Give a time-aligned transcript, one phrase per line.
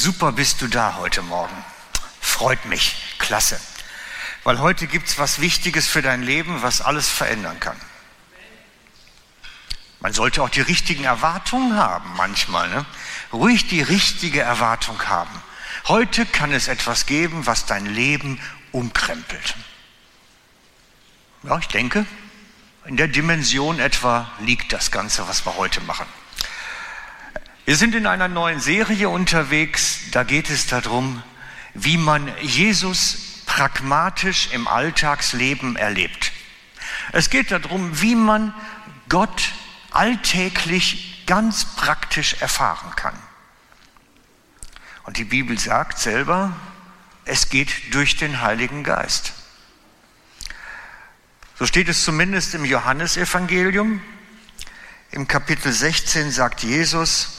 [0.00, 1.64] Super bist du da heute Morgen.
[2.20, 3.16] Freut mich.
[3.18, 3.58] Klasse.
[4.44, 7.76] Weil heute gibt es was Wichtiges für dein Leben, was alles verändern kann.
[9.98, 12.68] Man sollte auch die richtigen Erwartungen haben manchmal.
[12.68, 12.86] Ne?
[13.32, 15.42] Ruhig die richtige Erwartung haben.
[15.88, 18.40] Heute kann es etwas geben, was dein Leben
[18.70, 19.56] umkrempelt.
[21.42, 22.06] Ja, ich denke,
[22.84, 26.06] in der Dimension etwa liegt das Ganze, was wir heute machen.
[27.68, 31.22] Wir sind in einer neuen Serie unterwegs, da geht es darum,
[31.74, 36.32] wie man Jesus pragmatisch im Alltagsleben erlebt.
[37.12, 38.54] Es geht darum, wie man
[39.10, 39.52] Gott
[39.90, 43.18] alltäglich ganz praktisch erfahren kann.
[45.04, 46.56] Und die Bibel sagt selber,
[47.26, 49.34] es geht durch den Heiligen Geist.
[51.58, 54.00] So steht es zumindest im Johannesevangelium.
[55.10, 57.37] Im Kapitel 16 sagt Jesus,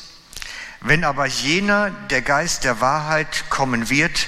[0.82, 4.28] wenn aber jener, der Geist der Wahrheit, kommen wird,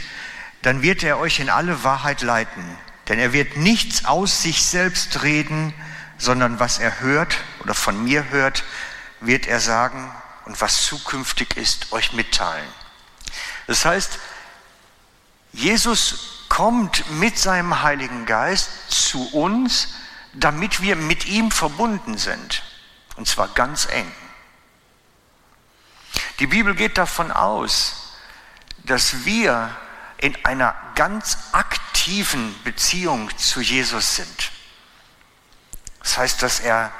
[0.61, 2.63] dann wird er euch in alle Wahrheit leiten.
[3.07, 5.73] Denn er wird nichts aus sich selbst reden,
[6.17, 8.63] sondern was er hört oder von mir hört,
[9.21, 10.11] wird er sagen
[10.45, 12.67] und was zukünftig ist, euch mitteilen.
[13.67, 14.19] Das heißt,
[15.53, 19.89] Jesus kommt mit seinem Heiligen Geist zu uns,
[20.33, 22.63] damit wir mit ihm verbunden sind.
[23.15, 24.11] Und zwar ganz eng.
[26.41, 28.15] Die Bibel geht davon aus,
[28.79, 29.77] dass wir
[30.17, 34.51] in einer ganz aktiven Beziehung zu Jesus sind.
[35.99, 36.91] Das heißt, dass er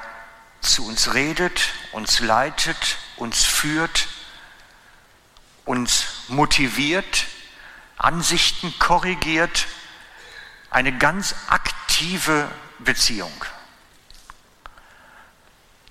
[0.62, 4.10] zu uns redet, uns leitet, uns führt,
[5.66, 7.26] uns motiviert,
[7.98, 9.66] Ansichten korrigiert,
[10.70, 12.48] eine ganz aktive
[12.78, 13.44] Beziehung.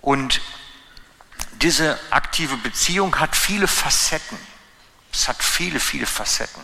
[0.00, 0.40] Und
[1.62, 4.38] diese aktive Beziehung hat viele Facetten.
[5.12, 6.62] Es hat viele, viele Facetten.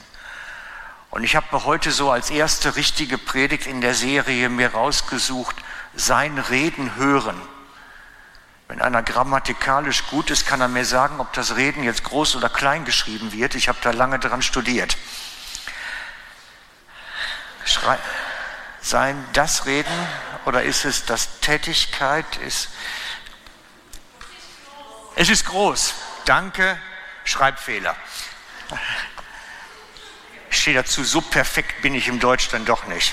[1.11, 5.57] Und ich habe mir heute so als erste richtige Predigt in der Serie mir rausgesucht,
[5.95, 7.41] sein Reden hören.
[8.69, 12.49] Wenn einer grammatikalisch gut ist, kann er mir sagen, ob das Reden jetzt groß oder
[12.49, 13.55] klein geschrieben wird.
[13.55, 14.97] Ich habe da lange dran studiert.
[17.65, 17.99] Schrei
[18.87, 19.93] sein das Reden
[20.45, 22.37] oder ist es das Tätigkeit?
[22.37, 22.69] Ist
[25.17, 25.95] es ist groß.
[26.27, 26.79] Danke,
[27.25, 27.97] Schreibfehler.
[30.51, 33.13] Ich stehe dazu, so perfekt bin ich im Deutsch dann doch nicht.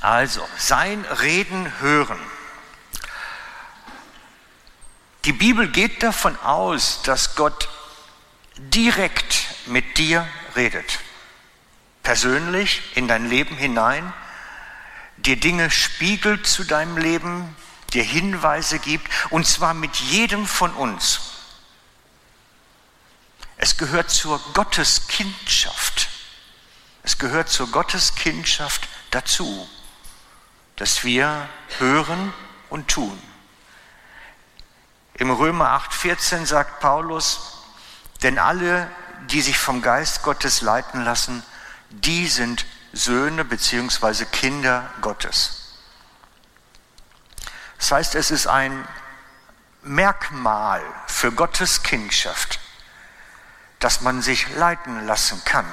[0.00, 2.20] Also, sein Reden hören.
[5.24, 7.68] Die Bibel geht davon aus, dass Gott
[8.58, 11.00] direkt mit dir redet.
[12.02, 14.12] Persönlich in dein Leben hinein,
[15.16, 17.56] dir Dinge spiegelt zu deinem Leben,
[17.96, 21.20] dir Hinweise gibt, und zwar mit jedem von uns.
[23.56, 26.08] Es gehört zur Gotteskindschaft.
[27.02, 29.66] Es gehört zur Gotteskindschaft dazu,
[30.76, 31.48] dass wir
[31.78, 32.34] hören
[32.68, 33.18] und tun.
[35.14, 37.62] Im Römer 8:14 sagt Paulus,
[38.22, 38.90] denn alle,
[39.30, 41.42] die sich vom Geist Gottes leiten lassen,
[41.88, 44.26] die sind Söhne bzw.
[44.26, 45.65] Kinder Gottes.
[47.78, 48.86] Das heißt, es ist ein
[49.82, 52.58] Merkmal für Gottes Kindschaft,
[53.78, 55.66] dass man sich leiten lassen kann,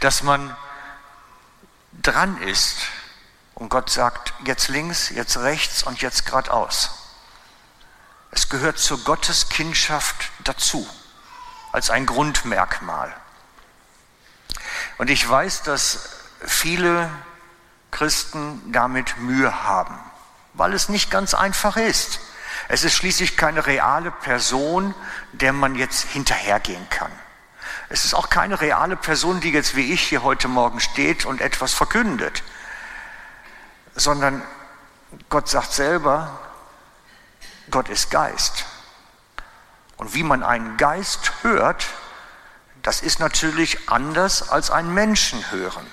[0.00, 0.56] dass man
[2.02, 2.86] dran ist
[3.54, 6.90] und Gott sagt, jetzt links, jetzt rechts und jetzt geradeaus.
[8.30, 10.88] Es gehört zur Gottes Kindschaft dazu,
[11.72, 13.14] als ein Grundmerkmal.
[14.98, 16.08] Und ich weiß, dass
[16.44, 17.10] viele
[17.90, 19.98] Christen damit Mühe haben
[20.54, 22.20] weil es nicht ganz einfach ist.
[22.68, 24.94] Es ist schließlich keine reale Person,
[25.32, 27.10] der man jetzt hinterhergehen kann.
[27.88, 31.40] Es ist auch keine reale Person, die jetzt wie ich hier heute Morgen steht und
[31.40, 32.42] etwas verkündet,
[33.94, 34.42] sondern
[35.28, 36.38] Gott sagt selber,
[37.70, 38.64] Gott ist Geist.
[39.96, 41.86] Und wie man einen Geist hört,
[42.82, 45.86] das ist natürlich anders als einen Menschen hören.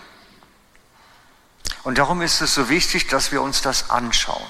[1.87, 4.45] Und darum ist es so wichtig, dass wir uns das anschauen.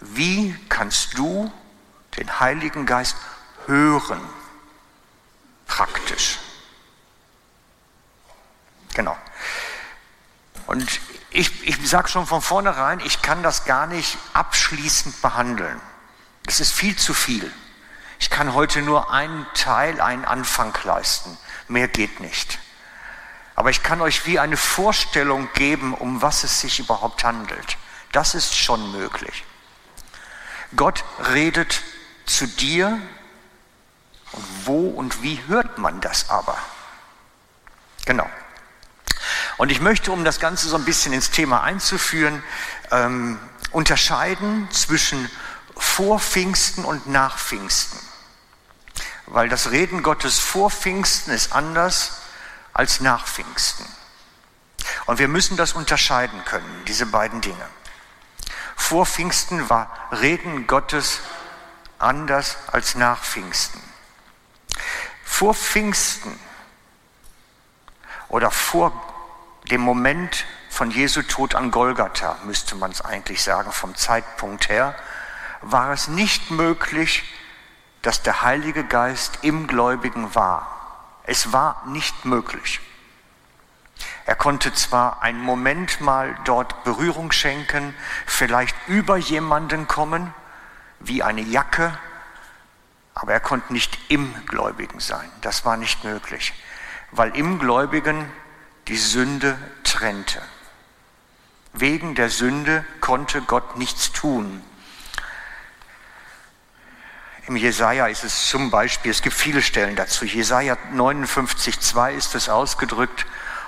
[0.00, 1.50] Wie kannst du
[2.18, 3.16] den Heiligen Geist
[3.64, 4.20] hören?
[5.66, 6.36] Praktisch.
[8.92, 9.16] Genau.
[10.66, 11.00] Und
[11.30, 15.80] ich, ich sage schon von vornherein, ich kann das gar nicht abschließend behandeln.
[16.42, 17.50] Das ist viel zu viel.
[18.18, 21.38] Ich kann heute nur einen Teil, einen Anfang leisten.
[21.66, 22.58] Mehr geht nicht.
[23.56, 27.78] Aber ich kann euch wie eine Vorstellung geben, um was es sich überhaupt handelt.
[28.12, 29.44] Das ist schon möglich.
[30.76, 31.82] Gott redet
[32.26, 33.00] zu dir
[34.64, 36.58] wo und wie hört man das aber?
[38.04, 38.28] Genau.
[39.56, 42.42] Und ich möchte, um das Ganze so ein bisschen ins Thema einzuführen,
[42.90, 43.38] ähm,
[43.72, 45.30] unterscheiden zwischen
[45.76, 47.98] vor Pfingsten und nach Pfingsten.
[49.26, 52.20] Weil das Reden Gottes vor Pfingsten ist anders
[52.76, 53.86] als nach Pfingsten.
[55.06, 57.66] Und wir müssen das unterscheiden können, diese beiden Dinge.
[58.76, 61.20] Vor Pfingsten war Reden Gottes
[61.98, 63.82] anders als nach Pfingsten.
[65.24, 66.38] Vor Pfingsten
[68.28, 68.92] oder vor
[69.70, 74.94] dem Moment von Jesu Tod an Golgatha, müsste man es eigentlich sagen, vom Zeitpunkt her,
[75.62, 77.24] war es nicht möglich,
[78.02, 80.76] dass der Heilige Geist im Gläubigen war.
[81.26, 82.80] Es war nicht möglich.
[84.24, 87.94] Er konnte zwar einen Moment mal dort Berührung schenken,
[88.26, 90.34] vielleicht über jemanden kommen,
[91.00, 91.96] wie eine Jacke,
[93.14, 95.30] aber er konnte nicht im Gläubigen sein.
[95.40, 96.52] Das war nicht möglich,
[97.12, 98.30] weil im Gläubigen
[98.88, 100.42] die Sünde trennte.
[101.72, 104.62] Wegen der Sünde konnte Gott nichts tun.
[107.46, 110.24] Im Jesaja ist es zum Beispiel, es gibt viele Stellen dazu.
[110.24, 113.24] Jesaja 59,2 ist es ausgedrückt.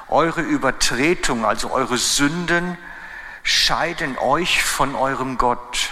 [0.09, 2.77] Eure Übertretung, also eure Sünden,
[3.45, 5.91] scheiden euch von eurem Gott.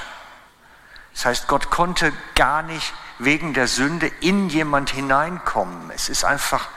[1.14, 5.92] Das heißt, Gott konnte gar nicht wegen der Sünde in jemand hineinkommen.
[5.94, 6.68] Es ist einfach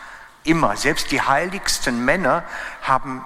[0.44, 2.44] immer, selbst die heiligsten Männer
[2.84, 3.26] haben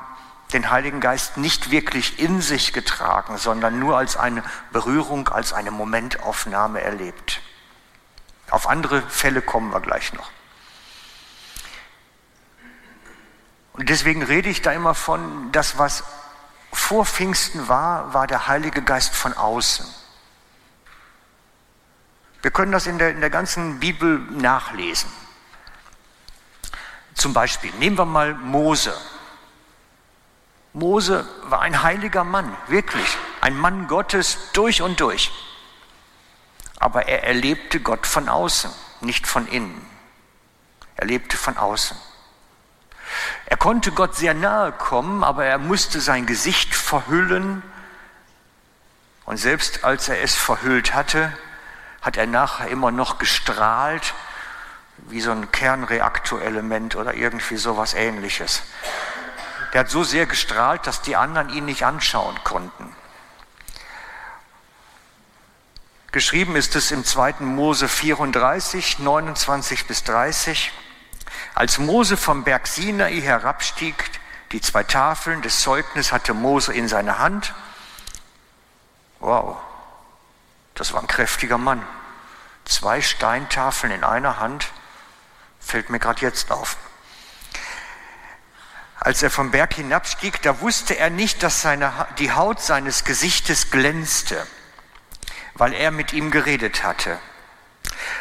[0.53, 4.41] den Heiligen Geist nicht wirklich in sich getragen, sondern nur als eine
[4.71, 7.41] Berührung, als eine Momentaufnahme erlebt.
[8.54, 10.30] Auf andere Fälle kommen wir gleich noch.
[13.74, 16.04] Und deswegen rede ich da immer von, das, was
[16.72, 19.88] vor Pfingsten war, war der Heilige Geist von außen.
[22.44, 25.10] Wir können das in der, in der ganzen Bibel nachlesen.
[27.16, 28.96] Zum Beispiel, nehmen wir mal Mose.
[30.74, 35.32] Mose war ein heiliger Mann, wirklich, ein Mann Gottes durch und durch
[36.83, 38.69] aber er erlebte Gott von außen,
[39.00, 39.85] nicht von innen.
[40.97, 41.95] Er lebte von außen.
[43.45, 47.63] Er konnte Gott sehr nahe kommen, aber er musste sein Gesicht verhüllen.
[49.24, 51.31] Und selbst als er es verhüllt hatte,
[52.01, 54.13] hat er nachher immer noch gestrahlt,
[54.97, 58.62] wie so ein Kernreaktorelement oder irgendwie sowas ähnliches.
[59.71, 62.94] Der hat so sehr gestrahlt, dass die anderen ihn nicht anschauen konnten.
[66.13, 67.38] Geschrieben ist es im 2.
[67.39, 70.71] Mose 34, 29 bis 30.
[71.56, 74.12] Als Mose vom Berg Sinai herabstieg,
[74.51, 77.56] die zwei Tafeln des Zeugnisses hatte Mose in seiner Hand.
[79.21, 79.57] Wow,
[80.75, 81.83] das war ein kräftiger Mann.
[82.63, 84.68] Zwei Steintafeln in einer Hand,
[85.59, 86.77] fällt mir gerade jetzt auf.
[89.00, 93.71] Als er vom Berg hinabstieg, da wusste er nicht, dass seine, die Haut seines Gesichtes
[93.71, 94.45] glänzte
[95.56, 97.20] weil er mit ihm geredet hatte.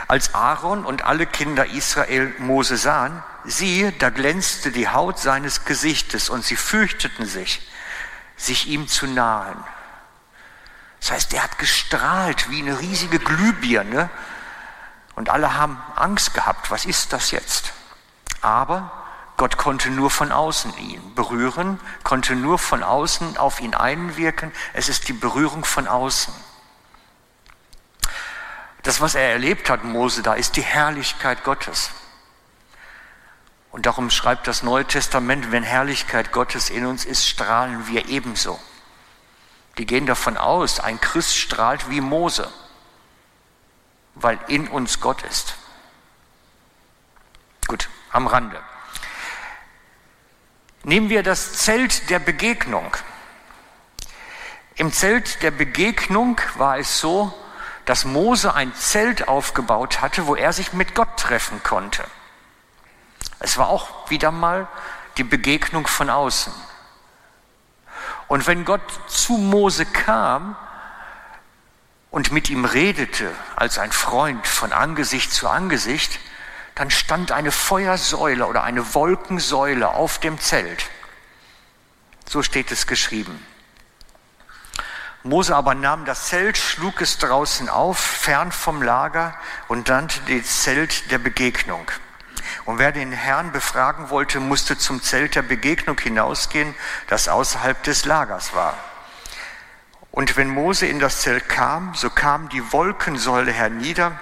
[0.08, 6.28] Als Aaron und alle Kinder Israel Mose sahen, siehe, da glänzte die Haut seines Gesichtes
[6.28, 7.66] und sie fürchteten sich,
[8.36, 9.62] sich ihm zu nahen.
[11.00, 14.10] Das heißt, er hat gestrahlt wie eine riesige Glühbirne
[15.14, 17.72] und alle haben Angst gehabt, was ist das jetzt?
[18.40, 18.90] Aber
[19.36, 24.52] Gott konnte nur von außen ihn berühren, konnte nur von außen auf ihn einwirken.
[24.72, 26.32] Es ist die Berührung von außen.
[28.82, 31.90] Das, was er erlebt hat, Mose, da ist die Herrlichkeit Gottes.
[33.70, 38.60] Und darum schreibt das Neue Testament, wenn Herrlichkeit Gottes in uns ist, strahlen wir ebenso.
[39.78, 42.52] Die gehen davon aus, ein Christ strahlt wie Mose,
[44.14, 45.54] weil in uns Gott ist.
[47.66, 48.60] Gut, am Rande.
[50.82, 52.94] Nehmen wir das Zelt der Begegnung.
[54.74, 57.32] Im Zelt der Begegnung war es so,
[57.84, 62.04] dass Mose ein Zelt aufgebaut hatte, wo er sich mit Gott treffen konnte.
[63.38, 64.68] Es war auch wieder mal
[65.16, 66.52] die Begegnung von außen.
[68.28, 70.56] Und wenn Gott zu Mose kam
[72.10, 76.20] und mit ihm redete als ein Freund von Angesicht zu Angesicht,
[76.74, 80.86] dann stand eine Feuersäule oder eine Wolkensäule auf dem Zelt.
[82.26, 83.44] So steht es geschrieben.
[85.22, 89.34] Mose aber nahm das Zelt, schlug es draußen auf, fern vom Lager
[89.68, 91.90] und nannte das Zelt der Begegnung.
[92.64, 96.74] Und wer den Herrn befragen wollte, musste zum Zelt der Begegnung hinausgehen,
[97.08, 98.76] das außerhalb des Lagers war.
[100.10, 104.12] Und wenn Mose in das Zelt kam, so kam die Wolkensäule hernieder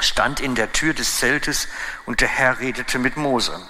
[0.00, 1.68] stand in der Tür des Zeltes
[2.06, 3.60] und der Herr redete mit Mose.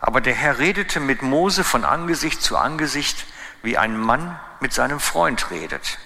[0.00, 3.26] Aber der Herr redete mit Mose von Angesicht zu Angesicht,
[3.62, 5.98] wie ein Mann mit seinem Freund redet.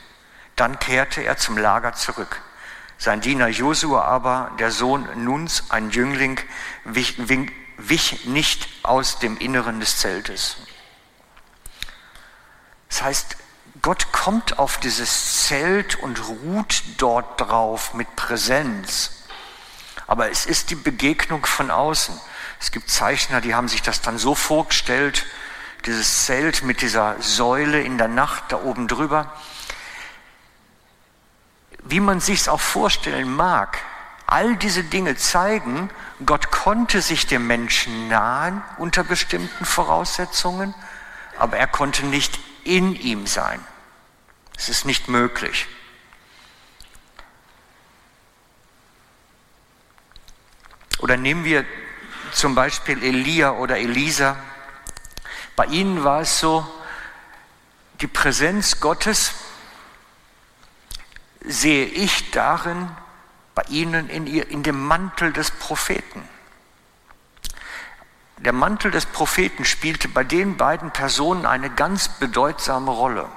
[0.56, 2.42] Dann kehrte er zum Lager zurück.
[2.98, 6.38] Sein Diener Josua aber, der Sohn Nuns, ein Jüngling,
[6.84, 7.16] wich,
[7.76, 10.56] wich nicht aus dem Inneren des Zeltes.
[12.88, 13.36] Das heißt,
[13.80, 19.24] Gott kommt auf dieses Zelt und ruht dort drauf mit Präsenz.
[20.06, 22.20] Aber es ist die Begegnung von außen.
[22.60, 25.26] Es gibt Zeichner, die haben sich das dann so vorgestellt,
[25.86, 29.32] dieses Zelt mit dieser Säule in der Nacht da oben drüber
[31.84, 33.78] wie man sich es auch vorstellen mag,
[34.26, 35.90] all diese Dinge zeigen,
[36.24, 40.74] Gott konnte sich dem Menschen nahen unter bestimmten Voraussetzungen,
[41.38, 43.60] aber er konnte nicht in ihm sein.
[44.56, 45.66] Es ist nicht möglich.
[51.00, 51.64] Oder nehmen wir
[52.32, 54.36] zum Beispiel Elia oder Elisa.
[55.56, 56.66] Bei ihnen war es so,
[58.00, 59.32] die Präsenz Gottes
[61.40, 62.88] sehe ich darin
[63.54, 66.26] bei ihnen in, ihr, in dem Mantel des Propheten.
[68.38, 73.28] Der Mantel des Propheten spielte bei den beiden Personen eine ganz bedeutsame Rolle.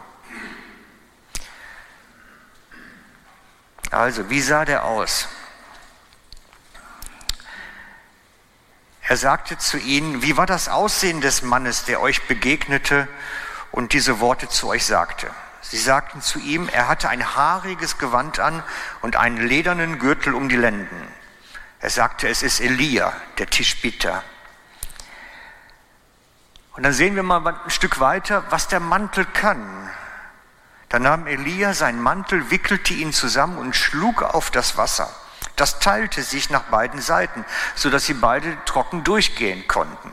[3.91, 5.27] Also, wie sah der aus?
[9.07, 13.07] Er sagte zu ihnen, wie war das Aussehen des Mannes, der euch begegnete
[13.71, 15.29] und diese Worte zu euch sagte?
[15.62, 18.63] Sie sagten zu ihm, er hatte ein haariges Gewand an
[19.01, 21.07] und einen ledernen Gürtel um die Lenden.
[21.79, 24.24] Er sagte, es ist Elia, der Tischbieter.
[26.75, 29.89] Und dann sehen wir mal ein Stück weiter, was der Mantel kann.
[30.89, 35.13] Da nahm Elia seinen Mantel, wickelte ihn zusammen und schlug auf das Wasser.
[35.55, 37.45] Das teilte sich nach beiden Seiten,
[37.75, 40.12] sodass sie beide trocken durchgehen konnten.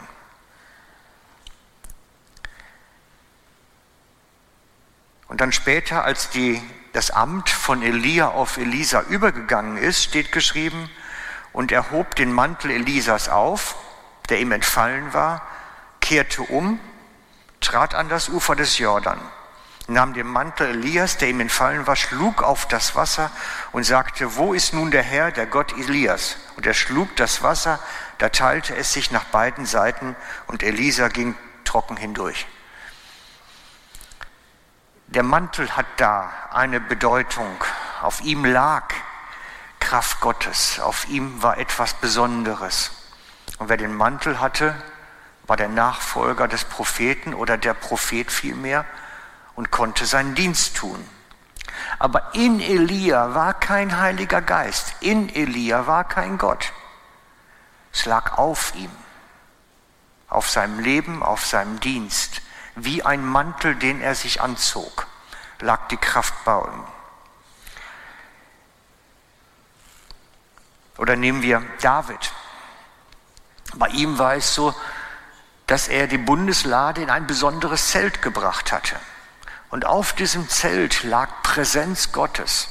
[5.29, 10.91] Und dann später, als die, das Amt von Elia auf Elisa übergegangen ist, steht geschrieben,
[11.53, 13.77] und er hob den Mantel Elisas auf,
[14.29, 15.47] der ihm entfallen war,
[16.01, 16.81] kehrte um,
[17.61, 19.21] trat an das Ufer des Jordan,
[19.93, 23.31] nahm den Mantel Elias, der ihm entfallen war, schlug auf das Wasser
[23.73, 26.37] und sagte, wo ist nun der Herr, der Gott Elias?
[26.57, 27.79] Und er schlug das Wasser,
[28.19, 32.47] da teilte es sich nach beiden Seiten und Elisa ging trocken hindurch.
[35.07, 37.63] Der Mantel hat da eine Bedeutung.
[38.01, 38.95] Auf ihm lag
[39.79, 40.81] Kraft Gottes.
[40.81, 42.93] Auf ihm war etwas Besonderes.
[43.59, 44.75] Und wer den Mantel hatte,
[45.47, 48.87] war der Nachfolger des Propheten oder der Prophet vielmehr
[49.63, 51.09] und konnte seinen Dienst tun.
[52.01, 54.93] Aber in Elia war kein Heiliger Geist.
[54.99, 56.73] In Elia war kein Gott.
[57.93, 58.91] Es lag auf ihm,
[60.29, 62.43] auf seinem Leben, auf seinem Dienst
[62.75, 65.07] wie ein Mantel, den er sich anzog,
[65.61, 66.85] lag die Kraft bei ihm.
[70.99, 72.33] Oder nehmen wir David.
[73.75, 74.75] Bei ihm war es so,
[75.69, 78.97] dass er die Bundeslade in ein besonderes Zelt gebracht hatte.
[79.73, 82.69] Und auf diesem Zelt lag Präsenz Gottes.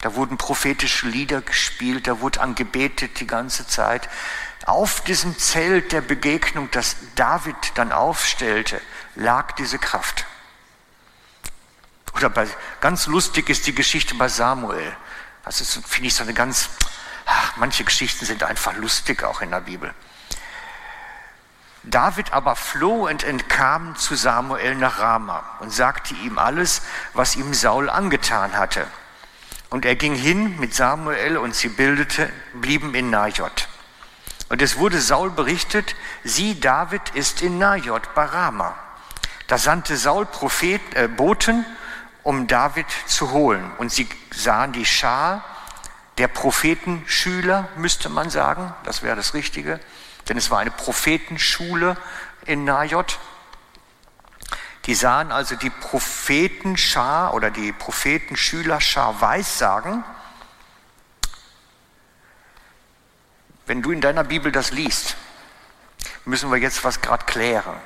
[0.00, 4.08] Da wurden prophetische Lieder gespielt, da wurde angebetet die ganze Zeit.
[4.64, 8.80] Auf diesem Zelt der Begegnung, das David dann aufstellte,
[9.16, 10.24] lag diese Kraft.
[12.14, 12.46] Oder bei,
[12.80, 14.96] ganz lustig ist die Geschichte bei Samuel.
[15.44, 16.68] Das ist, finde ich, so eine ganz,
[17.26, 19.92] ach, manche Geschichten sind einfach lustig auch in der Bibel.
[21.84, 27.52] David aber floh und entkam zu Samuel nach Rama und sagte ihm alles, was ihm
[27.52, 28.86] Saul angetan hatte.
[29.70, 33.68] Und er ging hin mit Samuel und sie bildete, blieben in Najot.
[34.48, 38.74] Und es wurde Saul berichtet, sieh, David ist in Najot bei Rama.
[39.46, 41.66] Da sandte Saul Prophet, äh, Boten,
[42.22, 43.70] um David zu holen.
[43.78, 45.44] Und sie sahen die Schar
[46.18, 49.80] der Prophetenschüler, müsste man sagen, das wäre das Richtige,
[50.28, 51.96] denn es war eine Prophetenschule
[52.46, 53.18] in Najot.
[54.86, 60.04] Die sahen also die Prophetenschar oder die Prophetenschülerschar Weissagen.
[63.66, 65.16] Wenn du in deiner Bibel das liest,
[66.26, 67.76] müssen wir jetzt was gerade klären.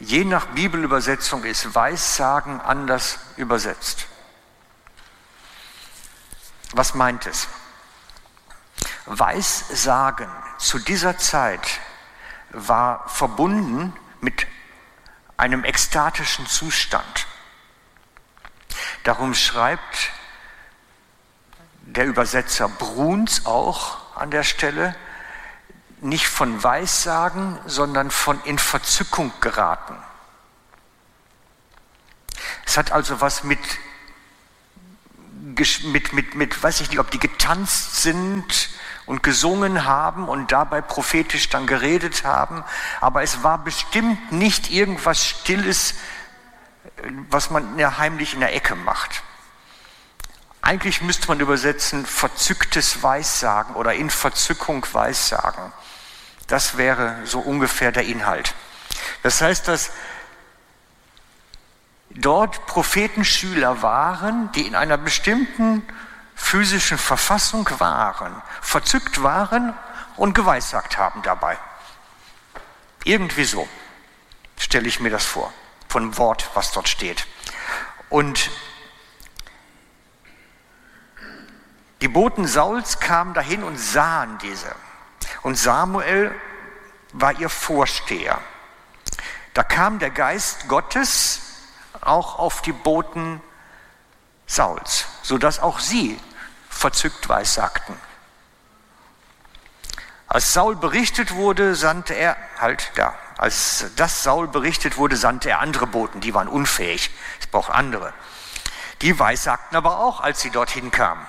[0.00, 4.06] Je nach Bibelübersetzung ist Weissagen anders übersetzt.
[6.76, 7.46] Was meint es?
[9.06, 10.28] Weissagen
[10.58, 11.80] zu dieser Zeit
[12.50, 14.46] war verbunden mit
[15.36, 17.26] einem ekstatischen Zustand.
[19.04, 20.10] Darum schreibt
[21.82, 24.96] der Übersetzer Bruns auch an der Stelle,
[26.00, 29.96] nicht von Weissagen, sondern von in Verzückung geraten.
[32.66, 33.60] Es hat also was mit,
[35.84, 38.70] mit, mit, mit, weiß ich nicht, ob die getanzt sind
[39.06, 42.64] und gesungen haben und dabei prophetisch dann geredet haben,
[43.00, 45.94] aber es war bestimmt nicht irgendwas Stilles,
[47.28, 49.22] was man ja heimlich in der Ecke macht.
[50.62, 55.72] Eigentlich müsste man übersetzen verzücktes Weissagen oder in Verzückung Weissagen.
[56.46, 58.54] Das wäre so ungefähr der Inhalt.
[59.22, 59.90] Das heißt, dass
[62.14, 65.86] dort Prophetenschüler waren, die in einer bestimmten
[66.34, 69.74] physischen Verfassung waren, verzückt waren
[70.16, 71.58] und geweissagt haben dabei.
[73.04, 73.68] Irgendwie so
[74.58, 75.52] stelle ich mir das vor,
[75.88, 77.26] von Wort, was dort steht.
[78.08, 78.50] Und
[82.00, 84.74] die Boten Sauls kamen dahin und sahen diese.
[85.42, 86.34] Und Samuel
[87.12, 88.40] war ihr Vorsteher.
[89.52, 91.43] Da kam der Geist Gottes
[92.06, 93.40] auch auf die Boten
[94.46, 96.18] Sauls, sodass auch sie
[96.68, 97.98] verzückt weissagten.
[100.26, 105.60] Als Saul berichtet wurde, sandte er, halt da, als das Saul berichtet wurde, sandte er
[105.60, 108.12] andere Boten, die waren unfähig, es braucht andere.
[109.02, 111.24] Die weissagten aber auch, als sie dorthin kamen.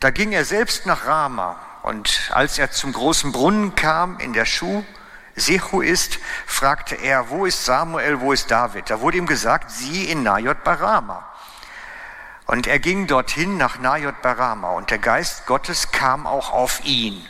[0.00, 4.44] Da ging er selbst nach Rama und als er zum großen Brunnen kam, in der
[4.44, 4.84] Schuh
[5.38, 8.90] Sechu ist, fragte er, wo ist Samuel, wo ist David?
[8.90, 11.26] Da wurde ihm gesagt, sie in Najot Barama.
[12.46, 17.26] Und er ging dorthin nach Najot Barama und der Geist Gottes kam auch auf ihn.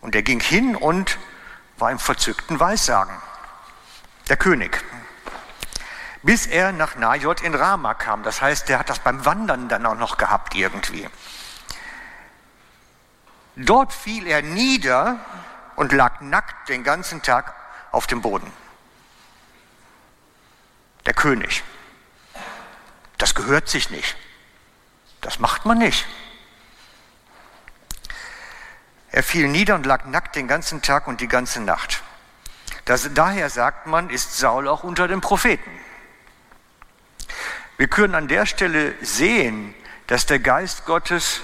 [0.00, 1.18] Und er ging hin und
[1.76, 3.14] war im verzückten Weissagen.
[4.28, 4.84] Der König.
[6.22, 8.24] Bis er nach Najot in Rama kam.
[8.24, 11.08] Das heißt, der hat das beim Wandern dann auch noch gehabt irgendwie.
[13.54, 15.18] Dort fiel er nieder
[15.78, 17.54] und lag nackt den ganzen Tag
[17.92, 18.52] auf dem Boden.
[21.06, 21.62] Der König.
[23.16, 24.16] Das gehört sich nicht.
[25.20, 26.04] Das macht man nicht.
[29.12, 32.02] Er fiel nieder und lag nackt den ganzen Tag und die ganze Nacht.
[32.84, 35.70] Das, daher sagt man, ist Saul auch unter den Propheten.
[37.76, 39.76] Wir können an der Stelle sehen,
[40.08, 41.40] dass der Geist Gottes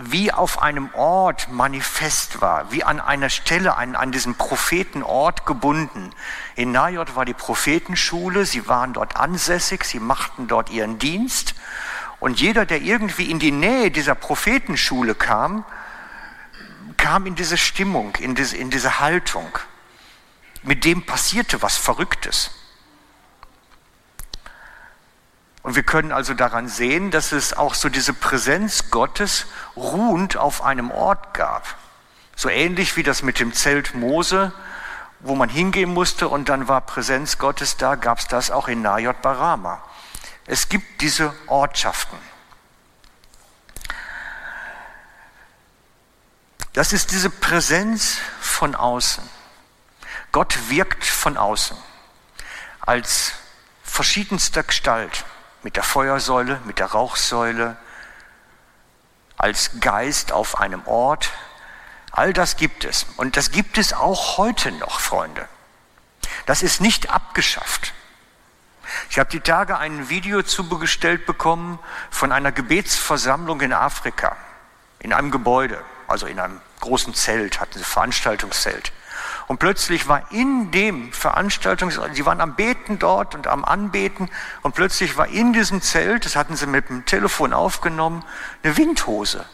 [0.00, 6.10] wie auf einem Ort manifest war, wie an einer Stelle, an, an diesem Prophetenort gebunden.
[6.54, 11.54] In Najot war die Prophetenschule, sie waren dort ansässig, sie machten dort ihren Dienst.
[12.20, 15.64] Und jeder, der irgendwie in die Nähe dieser Prophetenschule kam,
[16.96, 19.58] kam in diese Stimmung, in diese, in diese Haltung.
[20.62, 22.50] Mit dem passierte was Verrücktes.
[25.68, 29.44] Und wir können also daran sehen, dass es auch so diese Präsenz Gottes
[29.76, 31.76] ruhend auf einem Ort gab.
[32.34, 34.54] So ähnlich wie das mit dem Zelt Mose,
[35.20, 38.80] wo man hingehen musste und dann war Präsenz Gottes da, gab es das auch in
[38.80, 39.82] Najot Barama.
[40.46, 42.16] Es gibt diese Ortschaften.
[46.72, 49.22] Das ist diese Präsenz von außen.
[50.32, 51.76] Gott wirkt von außen
[52.80, 53.32] als
[53.82, 55.26] verschiedenster Gestalt
[55.62, 57.76] mit der Feuersäule, mit der Rauchsäule,
[59.36, 61.30] als Geist auf einem Ort.
[62.10, 63.06] All das gibt es.
[63.16, 65.48] Und das gibt es auch heute noch, Freunde.
[66.46, 67.92] Das ist nicht abgeschafft.
[69.10, 71.78] Ich habe die Tage ein Video zugestellt bekommen
[72.10, 74.36] von einer Gebetsversammlung in Afrika,
[74.98, 78.92] in einem Gebäude, also in einem großen Zelt, hatten sie Veranstaltungszelt.
[79.48, 84.30] Und plötzlich war in dem Veranstaltungs, sie waren am Beten dort und am Anbeten
[84.60, 88.22] und plötzlich war in diesem Zelt, das hatten sie mit dem Telefon aufgenommen,
[88.62, 89.46] eine Windhose.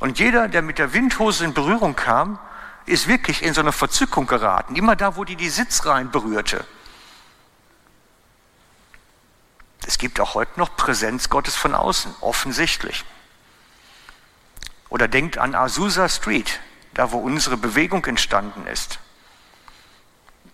[0.00, 2.38] Und jeder, der mit der Windhose in Berührung kam,
[2.86, 4.74] ist wirklich in so eine Verzückung geraten.
[4.74, 6.64] Immer da, wo die die Sitzreihen berührte.
[9.86, 13.04] Es gibt auch heute noch Präsenz Gottes von außen, offensichtlich.
[14.88, 16.58] Oder denkt an Azusa Street
[16.94, 18.98] da wo unsere Bewegung entstanden ist.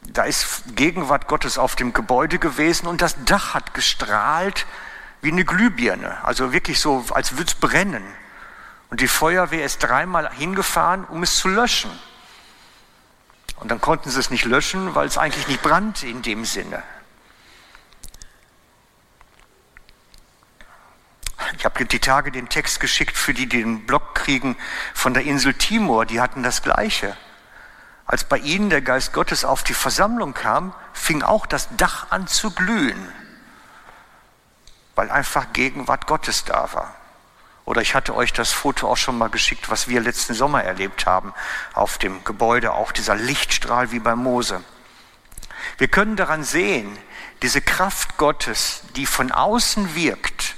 [0.02, 4.66] Da ist Gegenwart Gottes auf dem Gebäude gewesen und das Dach hat gestrahlt
[5.20, 8.04] wie eine Glühbirne, also wirklich so, als würde es brennen.
[8.88, 11.90] Und die Feuerwehr ist dreimal hingefahren, um es zu löschen.
[13.56, 16.82] Und dann konnten sie es nicht löschen, weil es eigentlich nicht brannte in dem Sinne.
[21.56, 24.56] Ich habe die Tage den Text geschickt für die, die den Blog kriegen
[24.94, 26.06] von der Insel Timor.
[26.06, 27.16] Die hatten das Gleiche.
[28.06, 32.26] Als bei ihnen der Geist Gottes auf die Versammlung kam, fing auch das Dach an
[32.26, 33.12] zu glühen.
[34.96, 36.94] weil einfach Gegenwart Gottes da war.
[37.64, 41.06] Oder ich hatte euch das Foto auch schon mal geschickt, was wir letzten Sommer erlebt
[41.06, 41.32] haben
[41.72, 44.62] auf dem Gebäude, auch dieser Lichtstrahl wie bei Mose.
[45.78, 46.98] Wir können daran sehen,
[47.42, 50.56] diese Kraft Gottes, die von außen wirkt,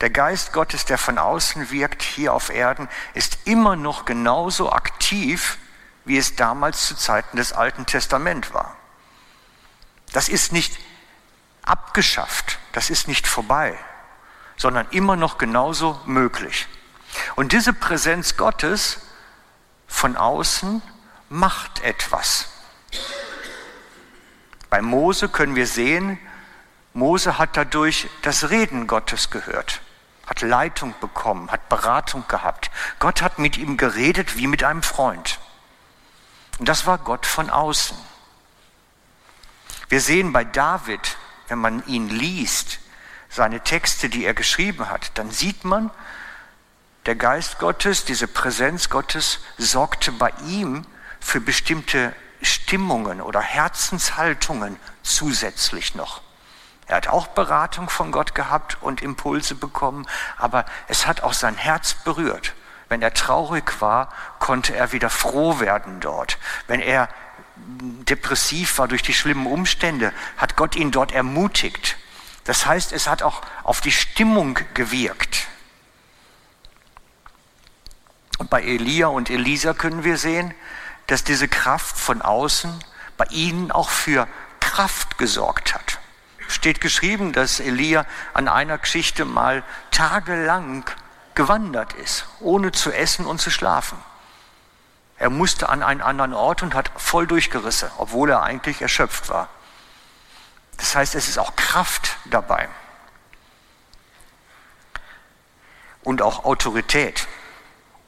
[0.00, 5.58] der Geist Gottes, der von außen wirkt hier auf Erden, ist immer noch genauso aktiv,
[6.04, 8.76] wie es damals zu Zeiten des Alten Testament war.
[10.12, 10.78] Das ist nicht
[11.62, 13.78] abgeschafft, das ist nicht vorbei,
[14.56, 16.66] sondern immer noch genauso möglich.
[17.36, 19.00] Und diese Präsenz Gottes
[19.86, 20.82] von außen
[21.28, 22.48] macht etwas.
[24.70, 26.18] Bei Mose können wir sehen,
[26.92, 29.80] Mose hat dadurch das Reden Gottes gehört,
[30.30, 32.70] hat Leitung bekommen, hat Beratung gehabt.
[33.00, 35.40] Gott hat mit ihm geredet wie mit einem Freund.
[36.60, 37.96] Und das war Gott von außen.
[39.88, 41.16] Wir sehen bei David,
[41.48, 42.78] wenn man ihn liest,
[43.28, 45.90] seine Texte, die er geschrieben hat, dann sieht man,
[47.06, 50.86] der Geist Gottes, diese Präsenz Gottes sorgte bei ihm
[51.18, 56.22] für bestimmte Stimmungen oder Herzenshaltungen zusätzlich noch.
[56.90, 61.54] Er hat auch Beratung von Gott gehabt und Impulse bekommen, aber es hat auch sein
[61.54, 62.52] Herz berührt.
[62.88, 66.36] Wenn er traurig war, konnte er wieder froh werden dort.
[66.66, 67.08] Wenn er
[67.54, 71.96] depressiv war durch die schlimmen Umstände, hat Gott ihn dort ermutigt.
[72.42, 75.46] Das heißt, es hat auch auf die Stimmung gewirkt.
[78.38, 80.52] Und bei Elia und Elisa können wir sehen,
[81.06, 82.82] dass diese Kraft von außen
[83.16, 84.26] bei ihnen auch für
[84.58, 85.99] Kraft gesorgt hat.
[86.50, 90.84] Steht geschrieben, dass Elia an einer Geschichte mal tagelang
[91.36, 93.96] gewandert ist, ohne zu essen und zu schlafen.
[95.16, 99.48] Er musste an einen anderen Ort und hat voll durchgerissen, obwohl er eigentlich erschöpft war.
[100.76, 102.68] Das heißt, es ist auch Kraft dabei.
[106.02, 107.28] Und auch Autorität,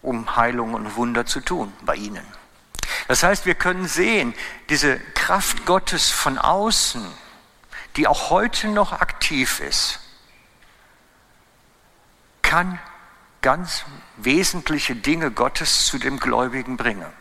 [0.00, 2.26] um Heilung und Wunder zu tun bei ihnen.
[3.06, 4.34] Das heißt, wir können sehen,
[4.68, 7.06] diese Kraft Gottes von außen,
[7.96, 10.00] die auch heute noch aktiv ist,
[12.42, 12.78] kann
[13.40, 13.84] ganz
[14.16, 17.12] wesentliche Dinge Gottes zu dem Gläubigen bringen.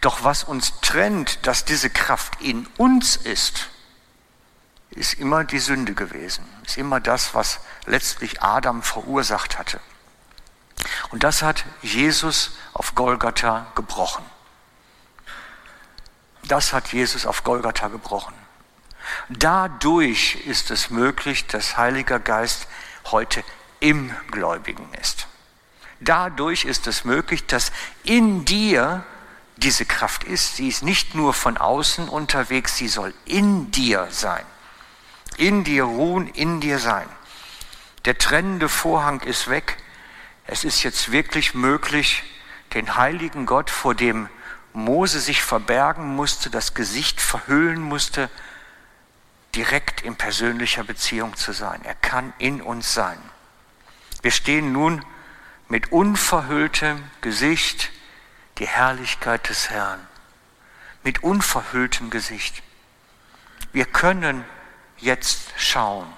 [0.00, 3.68] Doch was uns trennt, dass diese Kraft in uns ist,
[4.90, 9.80] ist immer die Sünde gewesen, ist immer das, was letztlich Adam verursacht hatte.
[11.10, 14.24] Und das hat Jesus auf Golgatha gebrochen.
[16.48, 18.34] Das hat Jesus auf Golgatha gebrochen.
[19.28, 22.66] Dadurch ist es möglich, dass Heiliger Geist
[23.06, 23.44] heute
[23.80, 25.28] im Gläubigen ist.
[26.00, 29.04] Dadurch ist es möglich, dass in dir
[29.56, 30.56] diese Kraft ist.
[30.56, 34.44] Sie ist nicht nur von außen unterwegs, sie soll in dir sein.
[35.36, 37.08] In dir ruhen, in dir sein.
[38.04, 39.76] Der trennende Vorhang ist weg.
[40.46, 42.22] Es ist jetzt wirklich möglich,
[42.74, 44.28] den heiligen Gott, vor dem
[44.72, 48.30] Mose sich verbergen musste, das Gesicht verhüllen musste,
[49.54, 51.84] direkt in persönlicher Beziehung zu sein.
[51.84, 53.18] Er kann in uns sein.
[54.22, 55.04] Wir stehen nun
[55.68, 57.90] mit unverhülltem Gesicht
[58.58, 60.06] die Herrlichkeit des Herrn.
[61.02, 62.62] Mit unverhülltem Gesicht.
[63.72, 64.44] Wir können
[64.98, 66.12] jetzt schauen,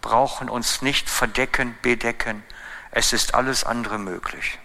[0.00, 2.42] brauchen uns nicht verdecken, bedecken.
[2.90, 4.58] Es ist alles andere möglich.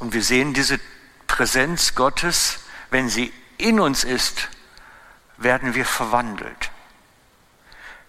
[0.00, 0.80] Und wir sehen diese
[1.26, 2.58] Präsenz Gottes,
[2.90, 4.48] wenn sie in uns ist,
[5.36, 6.70] werden wir verwandelt.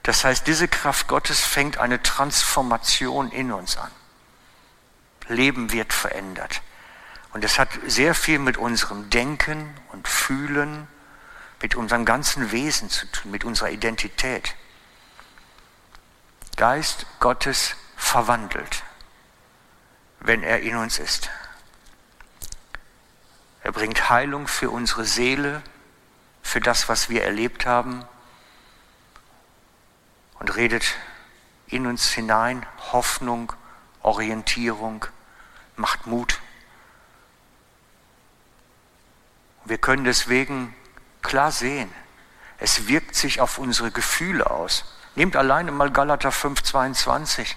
[0.03, 3.91] Das heißt, diese Kraft Gottes fängt eine Transformation in uns an.
[5.27, 6.61] Leben wird verändert.
[7.33, 10.87] Und es hat sehr viel mit unserem Denken und Fühlen,
[11.61, 14.55] mit unserem ganzen Wesen zu tun, mit unserer Identität.
[16.57, 18.83] Geist Gottes verwandelt,
[20.19, 21.29] wenn er in uns ist.
[23.63, 25.61] Er bringt Heilung für unsere Seele,
[26.41, 28.03] für das, was wir erlebt haben
[30.39, 30.95] und redet
[31.67, 33.53] in uns hinein Hoffnung,
[34.01, 35.05] Orientierung,
[35.75, 36.39] macht Mut.
[39.65, 40.75] Wir können deswegen
[41.21, 41.89] klar sehen,
[42.57, 44.85] es wirkt sich auf unsere Gefühle aus.
[45.15, 47.55] Nehmt alleine mal Galater 5,22,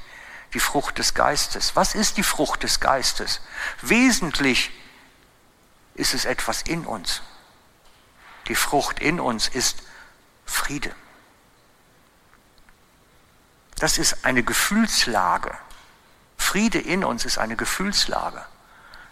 [0.53, 1.77] die Frucht des Geistes.
[1.77, 3.41] Was ist die Frucht des Geistes?
[3.81, 4.71] Wesentlich
[5.95, 7.23] ist es etwas in uns.
[8.49, 9.83] Die Frucht in uns ist
[10.45, 10.95] Friede.
[13.77, 15.57] Das ist eine Gefühlslage.
[16.37, 18.45] Friede in uns ist eine Gefühlslage.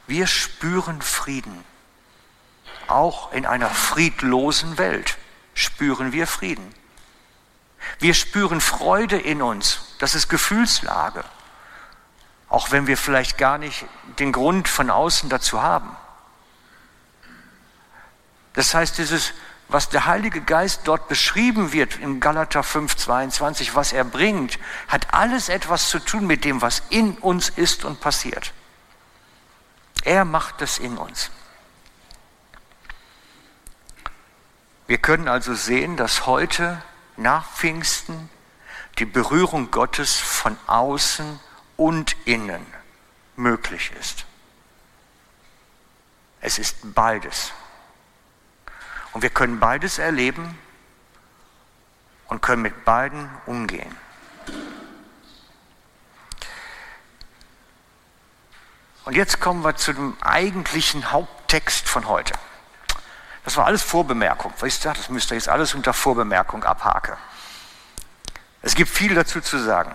[0.07, 1.65] Wir spüren Frieden.
[2.89, 5.17] auch in einer friedlosen Welt
[5.55, 6.75] spüren wir Frieden.
[7.99, 9.81] Wir spüren Freude in uns.
[9.99, 11.25] Das ist Gefühlslage.
[12.49, 13.87] Auch wenn wir vielleicht gar nicht
[14.19, 15.97] den Grund von außen dazu haben.
[18.55, 19.33] Das heißt, dieses,
[19.69, 25.15] was der Heilige Geist dort beschrieben wird in Galater 5, 22, was er bringt, hat
[25.15, 28.53] alles etwas zu tun mit dem, was in uns ist und passiert.
[30.05, 31.31] Er macht es in uns.
[34.87, 36.83] Wir können also sehen, dass heute
[37.17, 38.29] nach Pfingsten
[38.99, 41.41] die Berührung Gottes von außen
[41.77, 42.67] und innen
[43.37, 44.27] möglich ist.
[46.41, 47.53] Es ist beides.
[49.13, 50.59] Und wir können beides erleben
[52.29, 53.95] und können mit beiden umgehen.
[59.05, 62.35] Und jetzt kommen wir zu dem eigentlichen Haupttext von heute.
[63.45, 64.53] Das war alles Vorbemerkung.
[64.61, 67.17] Weißt du, das müsst ihr jetzt alles unter Vorbemerkung abhaken.
[68.63, 69.93] Es gibt viel dazu zu sagen.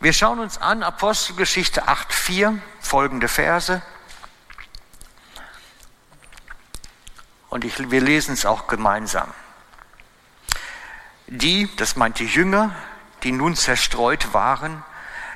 [0.00, 3.82] Wir schauen uns an Apostelgeschichte 8.4, folgende Verse.
[7.54, 9.32] Und ich, wir lesen es auch gemeinsam.
[11.28, 12.74] Die, das meint die Jünger,
[13.22, 14.82] die nun zerstreut waren,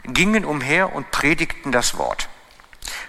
[0.02, 2.28] gingen umher und predigten das Wort.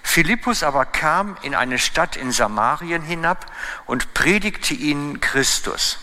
[0.03, 3.47] Philippus aber kam in eine Stadt in Samarien hinab
[3.87, 5.97] und predigte ihnen Christus.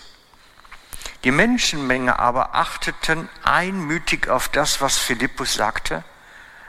[1.22, 6.02] Die Menschenmenge aber achteten einmütig auf das, was Philippus sagte,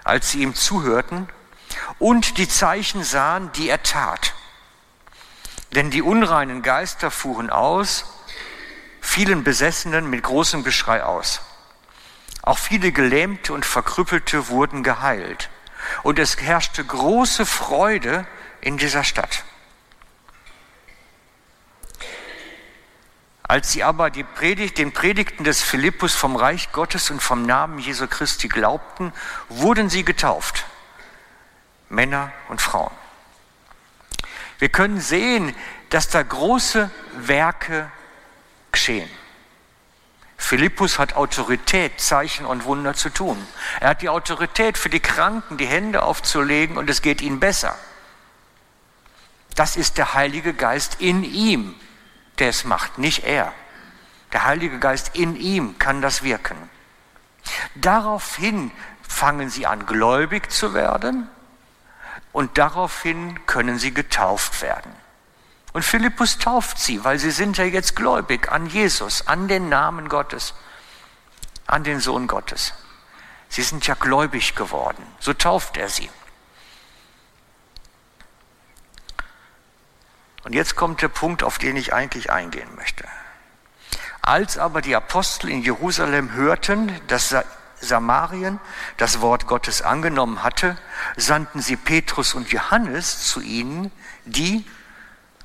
[0.04, 1.30] als sie ihm zuhörten
[1.98, 4.36] und die Zeichen sahen, die er tat.
[5.72, 8.06] Denn die unreinen Geister fuhren aus,
[9.02, 11.42] vielen Besessenen mit großem Geschrei aus.
[12.42, 15.50] Auch viele Gelähmte und Verkrüppelte wurden geheilt.
[16.04, 18.26] Und es herrschte große Freude
[18.62, 19.44] in dieser Stadt.
[23.44, 28.08] Als sie aber Predigt, den Predigten des Philippus vom Reich Gottes und vom Namen Jesu
[28.08, 29.14] Christi glaubten,
[29.48, 30.66] wurden sie getauft.
[31.90, 32.92] Männer und Frauen.
[34.60, 35.56] Wir können sehen,
[35.90, 37.92] dass da große Werke
[38.72, 39.10] geschehen.
[40.38, 43.38] Philippus hat Autorität, Zeichen und Wunder zu tun.
[43.80, 47.76] Er hat die Autorität, für die Kranken die Hände aufzulegen und es geht ihnen besser.
[49.56, 51.74] Das ist der Heilige Geist in ihm,
[52.38, 53.54] der es macht, nicht er.
[54.32, 56.58] Der Heilige Geist in ihm kann das wirken.
[57.76, 58.72] Daraufhin
[59.08, 61.28] fangen sie an, gläubig zu werden
[62.32, 64.92] und daraufhin können sie getauft werden.
[65.74, 70.10] Und Philippus tauft sie, weil sie sind ja jetzt gläubig an Jesus, an den Namen
[70.10, 70.54] Gottes,
[71.66, 72.74] an den Sohn Gottes.
[73.50, 75.06] Sie sind ja gläubig geworden.
[75.20, 76.10] So tauft er sie.
[80.44, 83.06] Und jetzt kommt der Punkt, auf den ich eigentlich eingehen möchte.
[84.22, 87.36] Als aber die Apostel in Jerusalem hörten, dass
[87.80, 88.60] Samarien
[88.98, 90.78] das Wort Gottes angenommen hatte,
[91.16, 93.92] sandten sie Petrus und Johannes zu ihnen,
[94.26, 94.66] die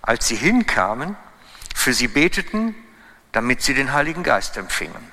[0.01, 1.17] als sie hinkamen,
[1.75, 2.75] für sie beteten,
[3.31, 5.13] damit sie den Heiligen Geist empfingen.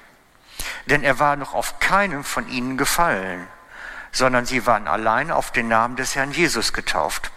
[0.88, 3.48] Denn er war noch auf keinem von ihnen gefallen,
[4.12, 7.32] sondern sie waren allein auf den Namen des Herrn Jesus getauft.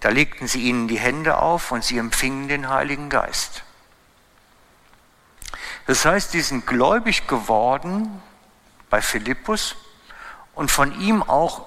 [0.00, 3.62] Da legten sie ihnen die Hände auf und sie empfingen den Heiligen Geist.
[5.86, 8.22] Das heißt, die sind gläubig geworden
[8.92, 9.74] bei Philippus
[10.54, 11.64] und von ihm auch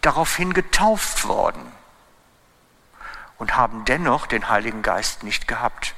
[0.00, 1.60] daraufhin getauft worden
[3.36, 5.94] und haben dennoch den Heiligen Geist nicht gehabt.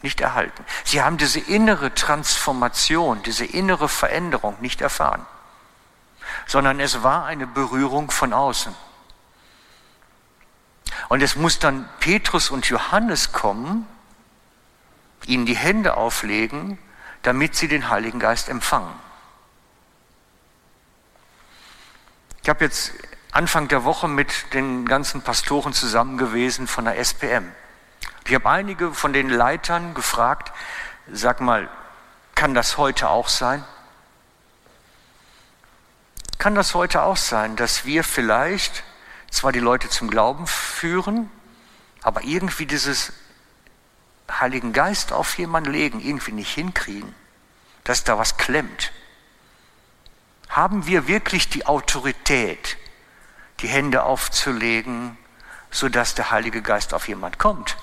[0.00, 0.64] Nicht erhalten.
[0.84, 5.26] Sie haben diese innere Transformation, diese innere Veränderung nicht erfahren,
[6.46, 8.74] sondern es war eine Berührung von außen.
[11.10, 13.86] Und es muss dann Petrus und Johannes kommen,
[15.26, 16.78] ihnen die Hände auflegen,
[17.24, 18.92] damit sie den Heiligen Geist empfangen.
[22.42, 22.92] Ich habe jetzt
[23.32, 27.50] Anfang der Woche mit den ganzen Pastoren zusammen gewesen von der SPM.
[28.26, 30.52] Ich habe einige von den Leitern gefragt,
[31.10, 31.68] sag mal,
[32.34, 33.64] kann das heute auch sein?
[36.38, 38.84] Kann das heute auch sein, dass wir vielleicht
[39.30, 41.30] zwar die Leute zum Glauben führen,
[42.02, 43.12] aber irgendwie dieses
[44.30, 47.14] Heiligen Geist auf jemanden legen, irgendwie nicht hinkriegen,
[47.84, 48.92] dass da was klemmt?
[50.48, 52.76] Haben wir wirklich die Autorität,
[53.60, 55.16] die Hände aufzulegen,
[55.70, 57.76] sodass der Heilige Geist auf jemand kommt?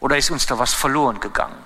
[0.00, 1.64] Oder ist uns da was verloren gegangen?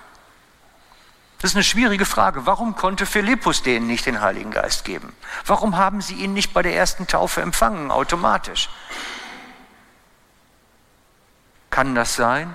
[1.41, 2.47] Das ist eine schwierige Frage.
[2.47, 5.15] Warum konnte Philippus denen nicht den Heiligen Geist geben?
[5.47, 8.69] Warum haben sie ihn nicht bei der ersten Taufe empfangen, automatisch?
[11.71, 12.53] Kann das sein,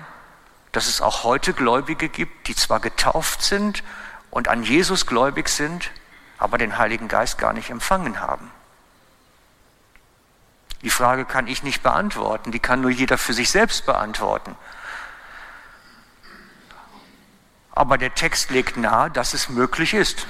[0.76, 3.82] dass es auch heute Gläubige gibt, die zwar getauft sind
[4.30, 5.90] und an Jesus gläubig sind,
[6.38, 8.50] aber den Heiligen Geist gar nicht empfangen haben?
[10.82, 14.56] Die Frage kann ich nicht beantworten, die kann nur jeder für sich selbst beantworten.
[17.72, 20.26] Aber der Text legt nahe, dass es möglich ist.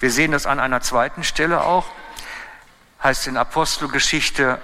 [0.00, 1.86] Wir sehen das an einer zweiten Stelle auch,
[3.02, 4.60] heißt in Apostelgeschichte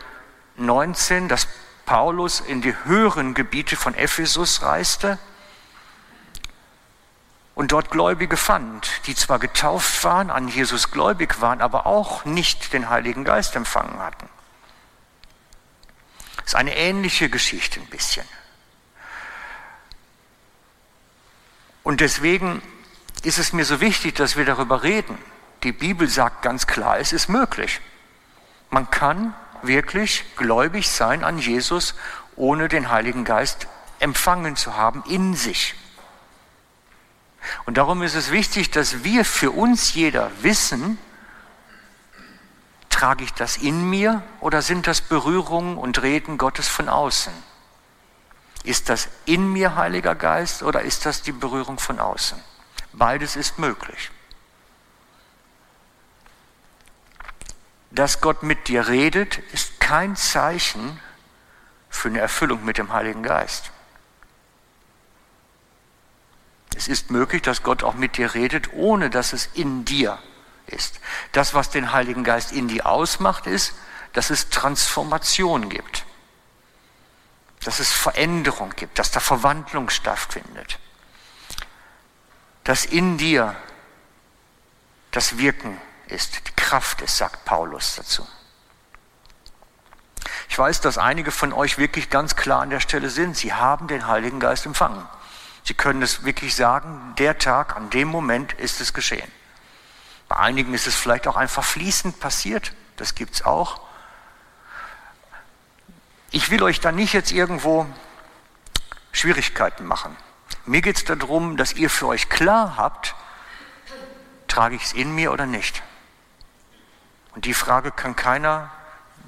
[0.56, 1.46] 19, dass
[1.86, 5.18] Paulus in die höheren Gebiete von Ephesus reiste
[7.54, 12.74] und dort Gläubige fand, die zwar getauft waren, an Jesus gläubig waren, aber auch nicht
[12.74, 14.28] den Heiligen Geist empfangen hatten.
[16.36, 18.26] Das ist eine ähnliche Geschichte ein bisschen.
[21.82, 22.62] Und deswegen
[23.22, 25.18] ist es mir so wichtig, dass wir darüber reden.
[25.62, 27.80] Die Bibel sagt ganz klar, es ist möglich.
[28.70, 31.94] Man kann wirklich gläubig sein an Jesus,
[32.36, 33.66] ohne den Heiligen Geist
[33.98, 35.74] empfangen zu haben in sich.
[37.64, 40.98] Und darum ist es wichtig, dass wir für uns jeder wissen,
[42.90, 47.32] trage ich das in mir oder sind das Berührungen und Reden Gottes von außen?
[48.64, 52.38] Ist das in mir Heiliger Geist oder ist das die Berührung von außen?
[52.92, 54.10] Beides ist möglich.
[57.96, 61.00] Dass Gott mit dir redet, ist kein Zeichen
[61.88, 63.70] für eine Erfüllung mit dem Heiligen Geist.
[66.76, 70.18] Es ist möglich, dass Gott auch mit dir redet, ohne dass es in dir
[70.66, 71.00] ist.
[71.32, 73.72] Das, was den Heiligen Geist in dir ausmacht, ist,
[74.12, 76.04] dass es Transformation gibt,
[77.64, 80.78] dass es Veränderung gibt, dass da Verwandlung stattfindet,
[82.62, 83.56] dass in dir
[85.12, 88.26] das Wirken ist, die Kraft ist, sagt Paulus dazu.
[90.48, 93.36] Ich weiß, dass einige von euch wirklich ganz klar an der Stelle sind.
[93.36, 95.06] Sie haben den Heiligen Geist empfangen.
[95.64, 99.30] Sie können es wirklich sagen, der Tag, an dem Moment ist es geschehen.
[100.28, 103.80] Bei einigen ist es vielleicht auch einfach fließend passiert, das gibt es auch.
[106.30, 107.86] Ich will euch da nicht jetzt irgendwo
[109.12, 110.16] Schwierigkeiten machen.
[110.66, 113.14] Mir geht es darum, dass ihr für euch klar habt,
[114.48, 115.82] trage ich es in mir oder nicht.
[117.36, 118.72] Und die Frage kann keiner,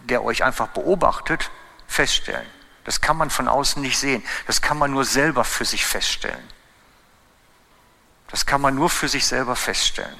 [0.04, 1.50] der euch einfach beobachtet,
[1.86, 2.46] feststellen.
[2.84, 4.24] Das kann man von außen nicht sehen.
[4.46, 6.42] Das kann man nur selber für sich feststellen.
[8.28, 10.18] Das kann man nur für sich selber feststellen.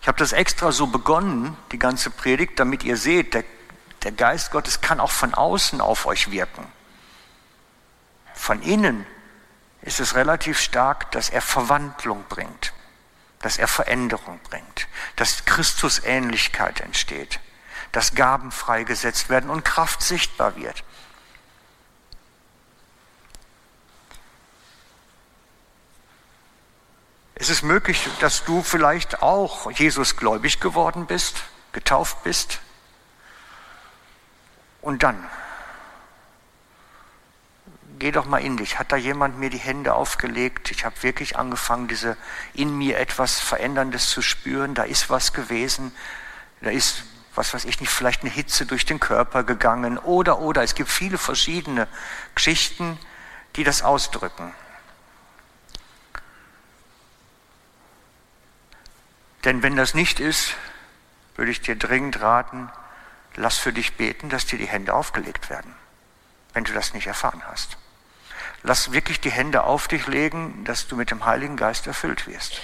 [0.00, 3.44] Ich habe das extra so begonnen, die ganze Predigt, damit ihr seht, der,
[4.02, 6.66] der Geist Gottes kann auch von außen auf euch wirken.
[8.32, 9.04] Von innen
[9.82, 12.72] ist es relativ stark, dass er Verwandlung bringt,
[13.40, 17.40] dass er Veränderung bringt, dass Christusähnlichkeit entsteht
[17.96, 20.84] dass Gaben freigesetzt werden und Kraft sichtbar wird.
[27.34, 32.60] Es ist möglich, dass du vielleicht auch Jesus gläubig geworden bist, getauft bist.
[34.82, 35.26] Und dann,
[37.98, 38.78] geh doch mal in dich.
[38.78, 40.70] Hat da jemand mir die Hände aufgelegt?
[40.70, 42.16] Ich habe wirklich angefangen, diese
[42.54, 44.74] in mir etwas Veränderndes zu spüren.
[44.74, 45.92] Da ist was gewesen.
[46.60, 47.04] Da ist
[47.36, 50.62] was weiß ich nicht, vielleicht eine Hitze durch den Körper gegangen oder, oder.
[50.62, 51.86] Es gibt viele verschiedene
[52.34, 52.98] Geschichten,
[53.56, 54.52] die das ausdrücken.
[59.44, 60.54] Denn wenn das nicht ist,
[61.36, 62.70] würde ich dir dringend raten,
[63.34, 65.74] lass für dich beten, dass dir die Hände aufgelegt werden,
[66.54, 67.76] wenn du das nicht erfahren hast.
[68.66, 72.60] Lass wirklich die Hände auf dich legen, dass du mit dem Heiligen Geist erfüllt wirst.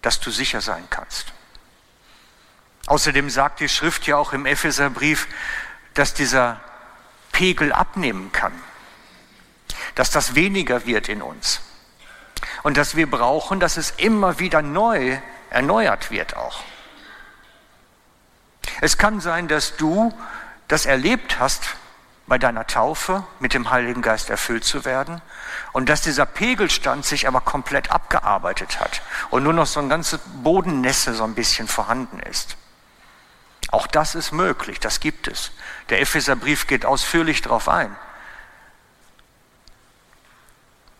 [0.00, 1.32] dass du sicher sein kannst.
[2.86, 5.28] Außerdem sagt die Schrift ja auch im Epheserbrief,
[5.92, 6.60] dass dieser
[7.32, 8.52] Pegel abnehmen kann,
[9.96, 11.60] dass das weniger wird in uns
[12.62, 15.18] und dass wir brauchen, dass es immer wieder neu
[15.50, 16.62] erneuert wird auch.
[18.80, 20.14] Es kann sein, dass du
[20.68, 21.76] das erlebt hast,
[22.26, 25.22] bei deiner Taufe mit dem Heiligen Geist erfüllt zu werden
[25.72, 29.00] und dass dieser Pegelstand sich aber komplett abgearbeitet hat
[29.30, 32.56] und nur noch so ein ganze Bodennässe so ein bisschen vorhanden ist.
[33.70, 35.52] Auch das ist möglich, das gibt es.
[35.88, 37.94] Der Epheserbrief geht ausführlich darauf ein.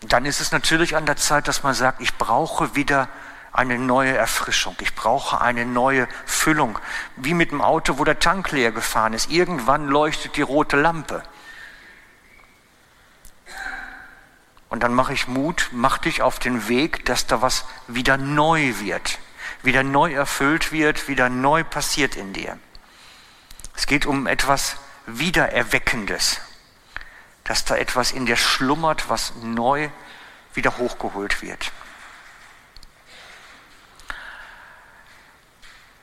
[0.01, 3.07] Dann ist es natürlich an der Zeit, dass man sagt, ich brauche wieder
[3.51, 4.75] eine neue Erfrischung.
[4.81, 6.79] Ich brauche eine neue Füllung.
[7.15, 9.31] Wie mit dem Auto, wo der Tank leer gefahren ist.
[9.31, 11.23] Irgendwann leuchtet die rote Lampe.
[14.69, 18.75] Und dann mache ich Mut, mach dich auf den Weg, dass da was wieder neu
[18.79, 19.17] wird.
[19.61, 22.57] wieder neu erfüllt wird, wieder neu passiert in dir.
[23.75, 26.39] Es geht um etwas Wiedererweckendes,
[27.43, 29.89] dass da etwas in dir schlummert, was neu
[30.53, 31.71] wieder hochgeholt wird.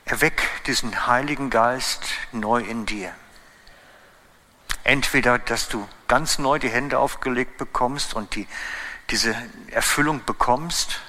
[0.07, 3.13] Erweck diesen Heiligen Geist neu in dir.
[4.85, 8.47] Entweder, dass du ganz neu die Hände aufgelegt bekommst und die,
[9.09, 9.35] diese
[9.69, 11.01] Erfüllung bekommst,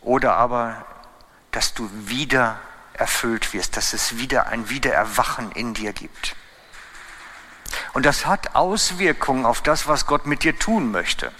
[0.00, 0.84] oder aber,
[1.50, 2.60] dass du wieder
[2.92, 6.36] erfüllt wirst, dass es wieder ein Wiedererwachen in dir gibt.
[7.94, 11.32] Und das hat Auswirkungen auf das, was Gott mit dir tun möchte.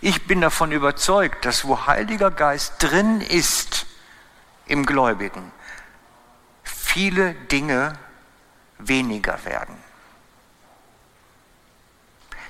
[0.00, 3.81] Ich bin davon überzeugt, dass wo Heiliger Geist drin ist
[4.66, 5.50] im Gläubigen,
[6.62, 7.94] viele Dinge
[8.78, 9.76] weniger werden.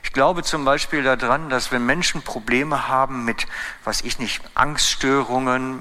[0.02, 3.46] Ich glaube zum Beispiel daran, dass wenn Menschen Probleme haben mit,
[3.84, 5.80] was ich nicht, Angststörungen,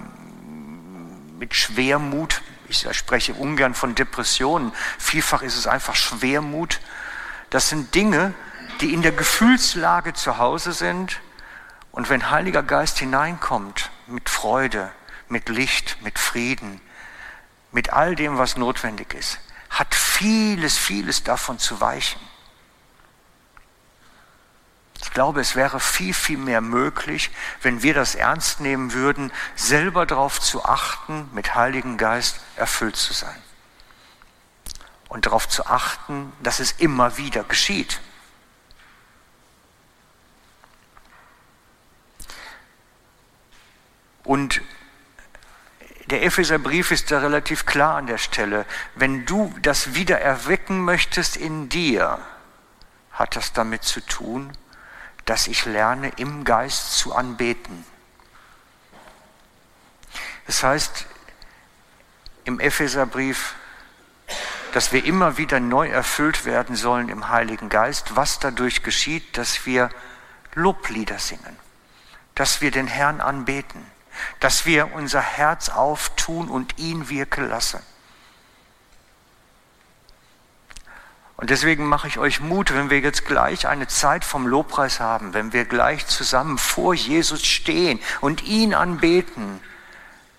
[1.37, 6.79] mit Schwermut, ich spreche ungern von Depressionen, vielfach ist es einfach Schwermut,
[7.49, 8.33] das sind Dinge,
[8.79, 11.19] die in der Gefühlslage zu Hause sind.
[11.91, 14.91] Und wenn Heiliger Geist hineinkommt mit Freude,
[15.31, 16.81] mit Licht, mit Frieden,
[17.71, 22.21] mit all dem, was notwendig ist, hat vieles, vieles davon zu weichen.
[25.01, 30.05] Ich glaube, es wäre viel, viel mehr möglich, wenn wir das ernst nehmen würden, selber
[30.05, 33.41] darauf zu achten, mit Heiligen Geist erfüllt zu sein.
[35.09, 37.99] Und darauf zu achten, dass es immer wieder geschieht.
[44.23, 44.61] Und
[46.11, 48.65] der Epheserbrief ist da relativ klar an der Stelle.
[48.95, 52.19] Wenn du das wieder erwecken möchtest in dir,
[53.13, 54.51] hat das damit zu tun,
[55.25, 57.85] dass ich lerne, im Geist zu anbeten.
[60.47, 61.05] Das heißt,
[62.43, 63.55] im Epheserbrief,
[64.73, 69.65] dass wir immer wieder neu erfüllt werden sollen im Heiligen Geist, was dadurch geschieht, dass
[69.65, 69.89] wir
[70.55, 71.57] Loblieder singen,
[72.35, 73.85] dass wir den Herrn anbeten
[74.39, 77.81] dass wir unser Herz auftun und ihn wirken lassen.
[81.41, 85.33] Und deswegen mache ich euch Mut, wenn wir jetzt gleich eine Zeit vom Lobpreis haben,
[85.33, 89.59] wenn wir gleich zusammen vor Jesus stehen und ihn anbeten,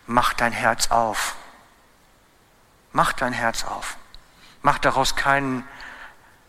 [0.07, 1.35] mach dein Herz auf.
[2.93, 3.97] Mach dein Herz auf.
[4.62, 5.66] Mach daraus keinen,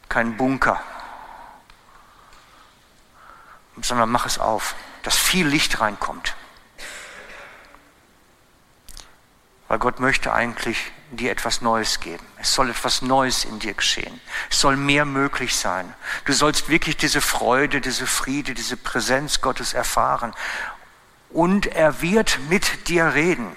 [0.07, 0.79] keinen Bunker,
[3.81, 6.35] sondern mach es auf, dass viel Licht reinkommt.
[9.73, 12.23] Weil Gott möchte eigentlich dir etwas Neues geben.
[12.37, 14.21] Es soll etwas Neues in dir geschehen.
[14.51, 15.95] Es soll mehr möglich sein.
[16.25, 20.35] Du sollst wirklich diese Freude, diese Friede, diese Präsenz Gottes erfahren.
[21.31, 23.55] Und er wird mit dir reden.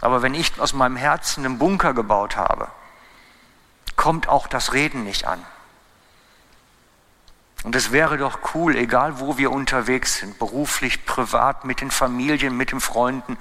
[0.00, 2.72] Aber wenn ich aus meinem Herzen einen Bunker gebaut habe,
[3.94, 5.46] kommt auch das Reden nicht an.
[7.64, 12.56] Und es wäre doch cool, egal wo wir unterwegs sind, beruflich, privat, mit den Familien,
[12.56, 13.38] mit den Freunden,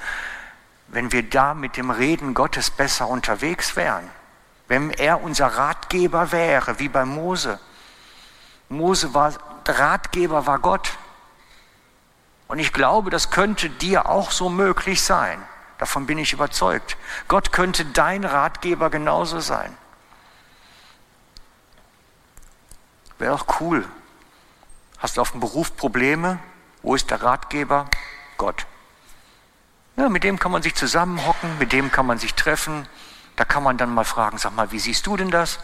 [0.88, 4.10] wenn wir da mit dem Reden Gottes besser unterwegs wären.
[4.70, 7.60] Wenn er unser Ratgeber wäre, wie bei Mose.
[8.70, 9.34] Mose war,
[9.68, 10.94] Ratgeber war Gott.
[12.48, 15.44] Und ich glaube, das könnte dir auch so möglich sein.
[15.80, 16.96] Davon bin ich überzeugt.
[17.28, 19.76] Gott könnte dein Ratgeber genauso sein.
[23.20, 23.86] Wäre auch cool,
[25.04, 26.40] Hast du auf dem Beruf Probleme?
[26.82, 27.90] Wo ist der Ratgeber?
[28.38, 28.66] Gott.
[29.98, 32.88] Ja, mit dem kann man sich zusammenhocken, mit dem kann man sich treffen.
[33.36, 35.60] Da kann man dann mal fragen, sag mal, wie siehst du denn das?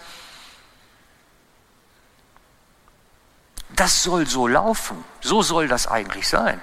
[3.70, 5.06] Das soll so laufen.
[5.22, 6.60] So soll das eigentlich sein.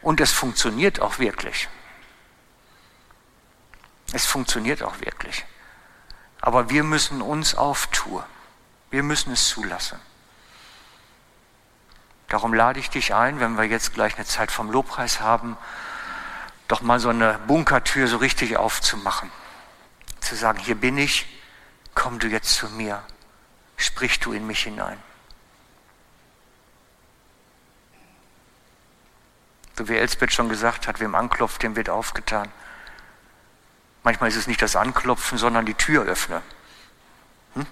[0.00, 1.68] Und es funktioniert auch wirklich.
[4.12, 5.44] Es funktioniert auch wirklich.
[6.40, 8.22] Aber wir müssen uns auftun.
[8.90, 9.98] Wir müssen es zulassen.
[12.34, 15.56] Darum lade ich dich ein, wenn wir jetzt gleich eine Zeit vom Lobpreis haben,
[16.66, 19.30] doch mal so eine Bunkertür so richtig aufzumachen.
[20.18, 21.28] Zu sagen, hier bin ich,
[21.94, 23.04] komm du jetzt zu mir,
[23.76, 25.00] sprich du in mich hinein.
[29.78, 32.50] So wie Elsbeth schon gesagt hat, wem anklopft, dem wird aufgetan.
[34.02, 36.42] Manchmal ist es nicht das Anklopfen, sondern die Tür öffnen.
[37.54, 37.66] Hm?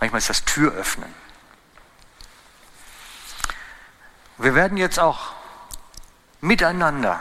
[0.00, 1.14] Manchmal ist das Tür öffnen.
[4.42, 5.34] Wir werden jetzt auch
[6.40, 7.20] miteinander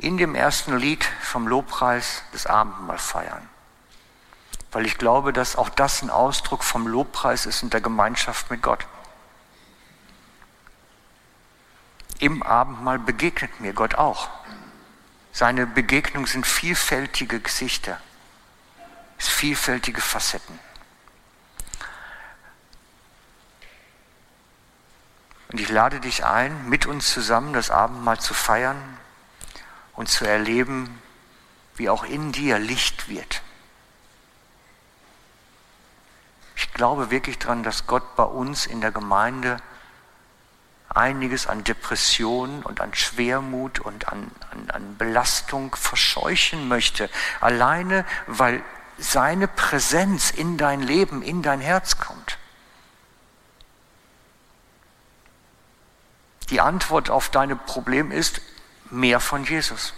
[0.00, 3.48] in dem ersten Lied vom Lobpreis des Abendmahl feiern.
[4.72, 8.62] weil ich glaube, dass auch das ein Ausdruck vom Lobpreis ist und der Gemeinschaft mit
[8.62, 8.86] Gott.
[12.20, 14.28] Im Abendmahl begegnet mir Gott auch.
[15.32, 18.00] Seine Begegnungen sind vielfältige Gesichter,
[19.18, 20.58] vielfältige Facetten.
[25.52, 28.80] Und ich lade dich ein, mit uns zusammen das Abendmahl zu feiern
[29.94, 31.00] und zu erleben,
[31.74, 33.42] wie auch in dir Licht wird.
[36.54, 39.56] Ich glaube wirklich daran, dass Gott bei uns in der Gemeinde
[40.88, 47.08] einiges an Depression und an Schwermut und an, an, an Belastung verscheuchen möchte.
[47.40, 48.62] Alleine, weil
[48.98, 52.38] seine Präsenz in dein Leben, in dein Herz kommt.
[56.50, 58.40] Die Antwort auf deine Problem ist
[58.90, 59.94] mehr von Jesus.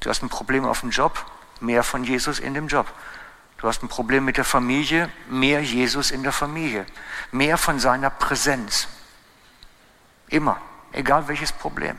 [0.00, 1.24] Du hast ein Problem auf dem Job,
[1.60, 2.86] mehr von Jesus in dem Job.
[3.58, 6.86] Du hast ein Problem mit der Familie, mehr Jesus in der Familie.
[7.32, 8.86] Mehr von seiner Präsenz.
[10.28, 10.60] Immer,
[10.92, 11.98] egal welches Problem.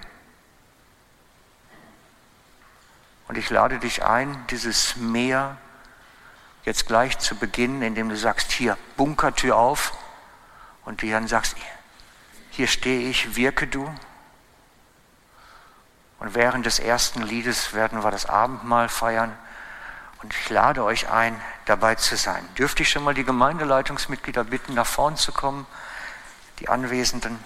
[3.28, 5.58] Und ich lade dich ein, dieses Mehr
[6.64, 9.94] jetzt gleich zu beginnen, indem du sagst, hier, Bunkertür auf
[10.86, 11.56] und du dann sagst,
[12.56, 13.94] hier stehe ich, wirke du.
[16.20, 19.38] Und während des ersten Liedes werden wir das Abendmahl feiern.
[20.22, 22.48] Und ich lade euch ein, dabei zu sein.
[22.58, 25.68] Dürfte ich schon mal die Gemeindeleitungsmitglieder bitten, nach vorn zu kommen,
[26.60, 27.38] die Anwesenden?